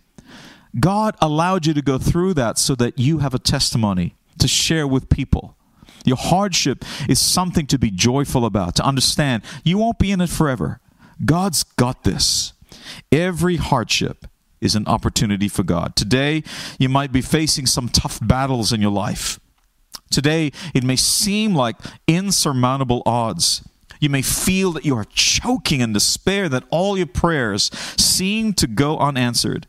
[0.79, 4.87] God allowed you to go through that so that you have a testimony to share
[4.87, 5.55] with people.
[6.05, 10.29] Your hardship is something to be joyful about, to understand you won't be in it
[10.29, 10.79] forever.
[11.25, 12.53] God's got this.
[13.11, 14.25] Every hardship
[14.61, 15.95] is an opportunity for God.
[15.95, 16.43] Today,
[16.77, 19.39] you might be facing some tough battles in your life.
[20.09, 21.75] Today, it may seem like
[22.07, 23.67] insurmountable odds.
[23.99, 28.67] You may feel that you are choking in despair, that all your prayers seem to
[28.67, 29.67] go unanswered.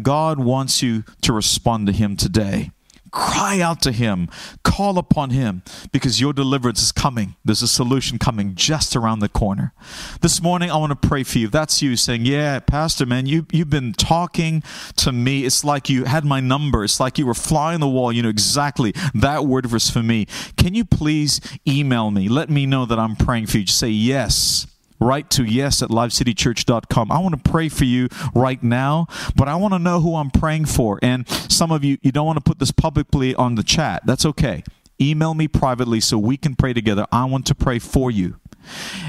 [0.00, 2.70] God wants you to respond to Him today.
[3.18, 4.28] Cry out to Him,
[4.62, 7.34] call upon Him, because your deliverance is coming.
[7.44, 9.72] There's a solution coming just around the corner.
[10.20, 11.48] This morning, I want to pray for you.
[11.48, 14.62] That's you saying, Yeah, Pastor, man, you, you've been talking
[14.98, 15.44] to me.
[15.44, 16.84] It's like you had my number.
[16.84, 18.12] It's like you were flying the wall.
[18.12, 20.26] You know exactly that word verse for me.
[20.56, 22.28] Can you please email me?
[22.28, 23.64] Let me know that I'm praying for you.
[23.64, 24.67] Just say yes
[25.00, 27.12] write to yes at livecitychurch.com.
[27.12, 30.30] I want to pray for you right now, but I want to know who I'm
[30.30, 30.98] praying for.
[31.02, 34.02] And some of you, you don't want to put this publicly on the chat.
[34.06, 34.62] That's okay.
[35.00, 37.06] Email me privately so we can pray together.
[37.12, 38.36] I want to pray for you.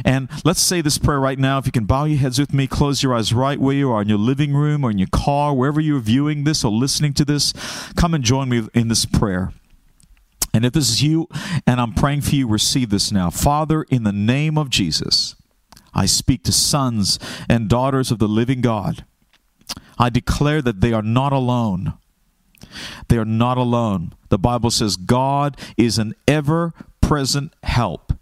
[0.05, 1.57] And let's say this prayer right now.
[1.57, 4.01] If you can bow your heads with me, close your eyes right where you are
[4.01, 7.25] in your living room or in your car, wherever you're viewing this or listening to
[7.25, 7.53] this,
[7.95, 9.51] come and join me in this prayer.
[10.53, 11.27] And if this is you
[11.67, 13.29] and I'm praying for you, receive this now.
[13.29, 15.35] Father, in the name of Jesus,
[15.93, 19.05] I speak to sons and daughters of the living God.
[19.97, 21.93] I declare that they are not alone.
[23.07, 24.13] They are not alone.
[24.29, 28.13] The Bible says God is an ever present help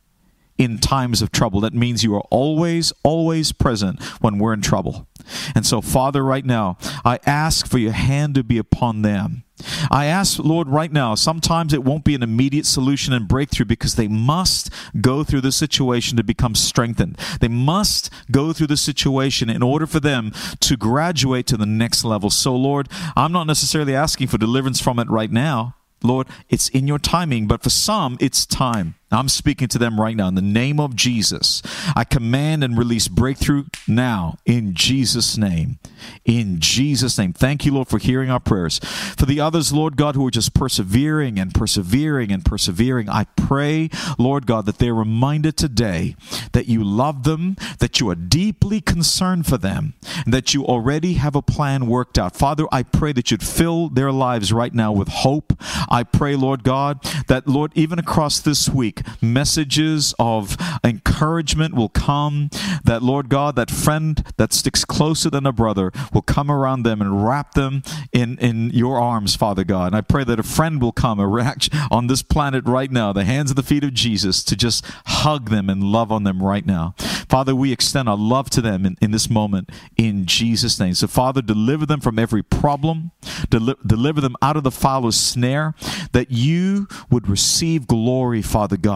[0.57, 1.61] in times of trouble.
[1.61, 5.07] That means you are always, always present when we're in trouble.
[5.53, 9.43] And so, Father, right now, I ask for your hand to be upon them.
[9.89, 13.95] I ask, Lord, right now, sometimes it won't be an immediate solution and breakthrough because
[13.95, 14.69] they must
[15.01, 17.17] go through the situation to become strengthened.
[17.39, 22.03] They must go through the situation in order for them to graduate to the next
[22.03, 22.29] level.
[22.29, 25.75] So, Lord, I'm not necessarily asking for deliverance from it right now.
[26.03, 28.95] Lord, it's in your timing, but for some, it's time.
[29.09, 31.61] I'm speaking to them right now in the name of Jesus.
[31.95, 35.79] I command and release breakthrough now in Jesus' name.
[36.25, 37.31] In Jesus' name.
[37.31, 38.79] Thank you, Lord, for hearing our prayers.
[39.17, 43.89] For the others, Lord God, who are just persevering and persevering and persevering, I pray,
[44.19, 46.15] Lord God, that they're reminded today
[46.51, 49.93] that you love them, that you are deeply concerned for them,
[50.25, 52.35] and that you already have a plan worked out.
[52.35, 55.53] Father, I pray that you'd fill their lives right now with hope.
[55.89, 62.49] I pray, Lord God, that, Lord, even across this week, messages of encouragement will come.
[62.83, 67.01] That, Lord God, that friend that sticks closer than a brother will come around them
[67.01, 69.87] and wrap them in, in your arms, Father God.
[69.87, 73.51] And I pray that a friend will come on this planet right now, the hands
[73.51, 76.95] and the feet of Jesus, to just hug them and love on them right now.
[77.29, 80.93] Father, we extend our love to them in, in this moment in Jesus' name.
[80.93, 83.11] So, Father, deliver them from every problem,
[83.49, 85.73] Deli- deliver them out of the fowler's snare,
[86.11, 88.86] that you would receive glory, Father God,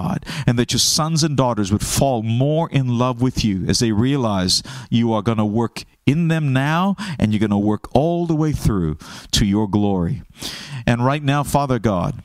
[0.48, 3.92] and that your sons and daughters would fall more in love with you as they
[3.92, 8.26] realize you are going to work in them now and you're going to work all
[8.26, 8.98] the way through
[9.32, 10.22] to your glory.
[10.86, 12.24] And right now, Father God,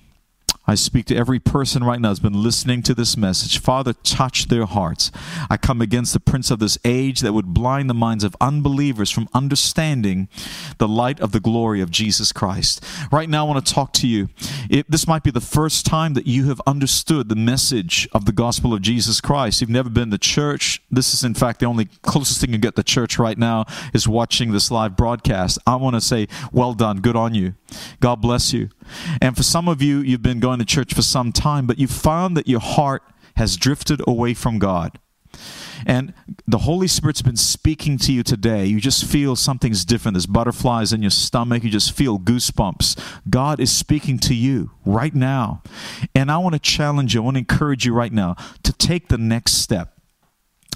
[0.67, 3.59] I speak to every person right now who's been listening to this message.
[3.59, 5.13] Father, touch their hearts.
[5.49, 9.11] I come against the prince of this age that would blind the minds of unbelievers
[9.11, 10.29] from understanding
[10.79, 12.85] the light of the glory of Jesus Christ.
[13.13, 14.29] Right now, I want to talk to you.
[14.69, 18.33] It, this might be the first time that you have understood the message of the
[18.33, 19.61] gospel of Jesus Christ.
[19.61, 20.83] You've never been to church.
[20.91, 24.09] This is, in fact, the only closest thing you get to church right now is
[24.09, 25.59] watching this live broadcast.
[25.67, 27.01] I want to say, well done.
[27.01, 27.55] Good on you.
[28.01, 28.69] God bless you.
[29.21, 31.91] And for some of you, you've been going to church for some time, but you've
[31.91, 33.03] found that your heart
[33.37, 34.99] has drifted away from God.
[35.85, 36.15] And
[36.47, 38.65] the Holy Spirit's been speaking to you today.
[38.65, 40.15] You just feel something's different.
[40.15, 41.63] There's butterflies in your stomach.
[41.65, 42.99] You just feel goosebumps.
[43.29, 45.63] God is speaking to you right now.
[46.15, 49.09] And I want to challenge you, I want to encourage you right now to take
[49.09, 49.99] the next step.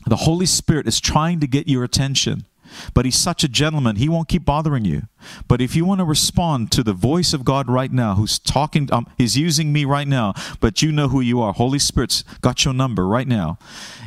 [0.06, 2.46] The Holy Spirit is trying to get your attention.
[2.94, 5.02] But he's such a gentleman, he won't keep bothering you.
[5.48, 8.88] But if you want to respond to the voice of God right now, who's talking,
[8.92, 11.52] um, he's using me right now, but you know who you are.
[11.52, 13.58] Holy Spirit's got your number right now.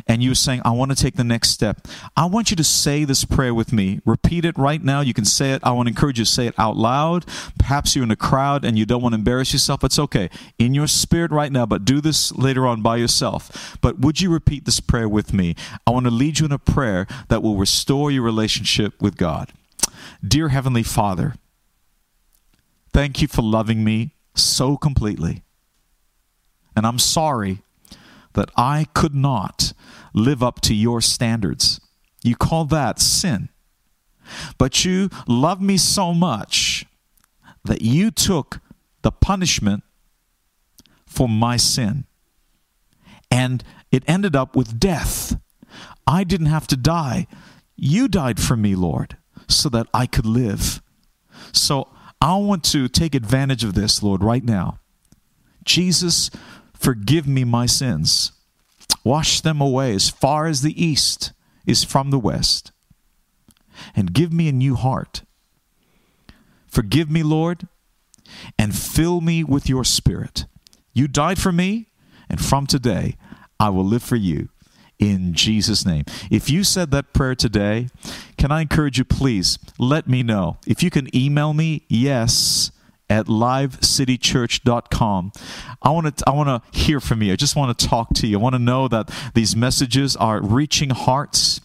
[0.08, 1.88] And you're saying, I want to take the next step.
[2.18, 4.02] I want you to say this prayer with me.
[4.06, 5.02] Repeat it right now.
[5.02, 5.62] You can say it.
[5.64, 7.26] I want to encourage you to say it out loud.
[7.58, 9.84] Perhaps you're in a crowd and you don't want to embarrass yourself.
[9.84, 10.30] It's okay.
[10.60, 13.78] In your spirit right now, but do this later on by yourself.
[13.82, 15.56] But would you repeat this prayer with me?
[15.88, 18.53] I want to lead you in a prayer that will restore your relationship
[19.00, 19.52] with God.
[20.26, 21.36] Dear Heavenly Father,
[22.92, 25.44] thank you for loving me so completely.
[26.76, 27.60] And I'm sorry
[28.34, 29.74] that I could not
[30.14, 31.80] live up to your standards.
[32.24, 33.50] You call that sin.
[34.58, 36.86] But you love me so much
[37.66, 38.60] that you took
[39.02, 39.84] the punishment
[41.06, 42.06] for my sin.
[43.30, 45.38] And it ended up with death.
[46.08, 47.28] I didn't have to die.
[47.76, 49.18] You died for me, Lord
[49.48, 50.82] so that I could live.
[51.52, 51.90] So
[52.22, 54.80] I want to take advantage of this, Lord, right now.
[55.64, 56.30] Jesus,
[56.74, 58.32] forgive me my sins.
[59.04, 61.34] Wash them away as far as the east
[61.66, 62.72] is from the west.
[63.96, 65.24] And give me a new heart.
[66.68, 67.68] Forgive me, Lord,
[68.58, 70.46] and fill me with your spirit.
[70.94, 71.90] You died for me,
[72.30, 73.16] and from today
[73.60, 74.50] I will live for you
[75.00, 76.06] in Jesus' name.
[76.32, 77.90] If you said that prayer today,
[78.38, 80.58] can I encourage you, please let me know.
[80.68, 82.72] If you can email me, yes
[83.10, 85.32] at livecitychurch.com.
[85.82, 87.32] I want to I want to hear from you.
[87.34, 88.40] I just want to talk to you.
[88.40, 91.62] I want to know that these messages are reaching hearts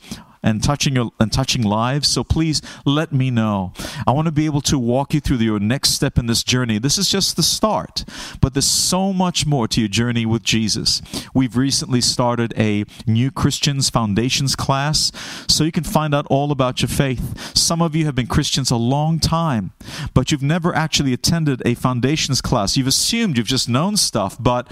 [0.48, 2.08] and touching your, and touching lives.
[2.08, 3.72] So please let me know.
[4.06, 6.78] I want to be able to walk you through your next step in this journey.
[6.78, 8.04] This is just the start,
[8.40, 11.02] but there's so much more to your journey with Jesus.
[11.34, 15.12] We've recently started a new Christians foundations class,
[15.46, 17.54] so you can find out all about your faith.
[17.56, 19.72] Some of you have been Christians a long time,
[20.14, 22.76] but you've never actually attended a foundations class.
[22.76, 24.70] You've assumed you've just known stuff, but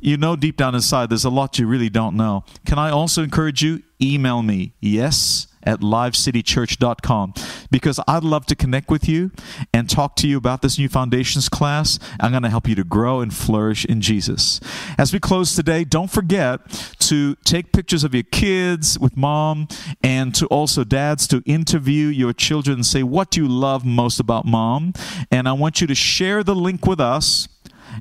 [0.00, 2.44] you know deep down inside there's a lot you really don't know.
[2.66, 3.82] Can I also encourage you?
[4.00, 7.34] email me, yes at livecitychurch.com
[7.70, 9.32] because I'd love to connect with you
[9.74, 11.98] and talk to you about this new foundations class.
[12.20, 14.60] I'm going to help you to grow and flourish in Jesus.
[14.96, 16.60] As we close today, don't forget
[17.00, 19.68] to take pictures of your kids with mom
[20.02, 24.46] and to also dads to interview your children and say what you love most about
[24.46, 24.92] mom.
[25.30, 27.48] And I want you to share the link with us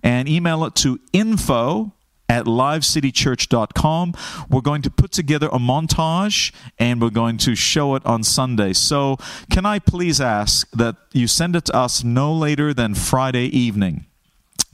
[0.03, 1.93] and email it to info
[2.29, 4.13] at livecitychurch.com.
[4.49, 8.73] We're going to put together a montage and we're going to show it on Sunday.
[8.73, 9.17] So,
[9.51, 14.06] can I please ask that you send it to us no later than Friday evening?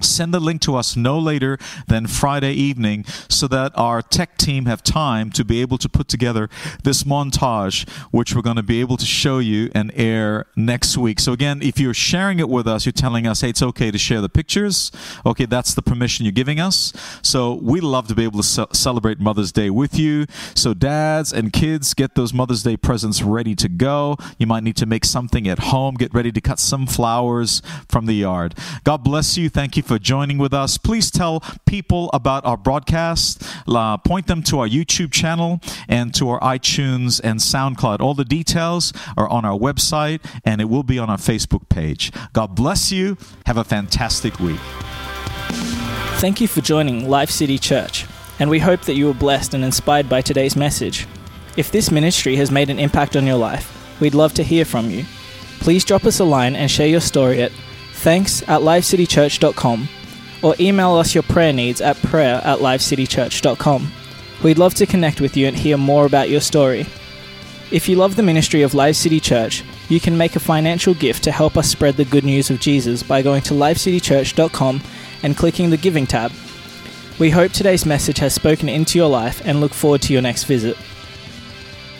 [0.01, 4.65] Send the link to us no later than Friday evening so that our tech team
[4.65, 6.49] have time to be able to put together
[6.83, 11.19] this montage, which we're going to be able to show you and air next week.
[11.19, 13.97] So, again, if you're sharing it with us, you're telling us, hey, it's okay to
[13.97, 14.91] share the pictures.
[15.25, 16.93] Okay, that's the permission you're giving us.
[17.21, 20.25] So, we love to be able to ce- celebrate Mother's Day with you.
[20.55, 24.17] So, dads and kids, get those Mother's Day presents ready to go.
[24.37, 28.05] You might need to make something at home, get ready to cut some flowers from
[28.05, 28.55] the yard.
[28.83, 29.49] God bless you.
[29.49, 30.77] Thank you for joining with us.
[30.77, 36.29] Please tell people about our broadcast, uh, point them to our YouTube channel and to
[36.29, 37.99] our iTunes and SoundCloud.
[37.99, 42.11] All the details are on our website and it will be on our Facebook page.
[42.33, 43.17] God bless you.
[43.45, 44.59] Have a fantastic week.
[46.19, 48.05] Thank you for joining Live City Church,
[48.39, 51.05] and we hope that you were blessed and inspired by today's message.
[51.57, 54.89] If this ministry has made an impact on your life, we'd love to hear from
[54.89, 55.05] you.
[55.59, 57.51] Please drop us a line and share your story at
[58.03, 59.87] thanks at livecitychurch.com
[60.41, 63.91] or email us your prayer needs at prayer at livecitychurch.com.
[64.43, 66.85] We'd love to connect with you and hear more about your story.
[67.71, 71.23] If you love the ministry of Live City Church, you can make a financial gift
[71.23, 74.81] to help us spread the good news of Jesus by going to livecitychurch.com
[75.23, 76.31] and clicking the Giving tab.
[77.19, 80.43] We hope today's message has spoken into your life and look forward to your next
[80.43, 80.77] visit.